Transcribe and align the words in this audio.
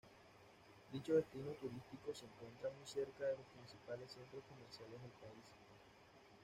Dicho 0.91 1.13
destino 1.13 1.51
turístico 1.51 2.11
se 2.15 2.25
encuentra 2.25 2.71
muy 2.71 2.87
cerca 2.87 3.23
de 3.23 3.37
los 3.37 3.45
principales 3.53 4.09
centros 4.09 4.41
comerciales 4.49 4.99
del 4.99 5.11
país. 5.11 5.45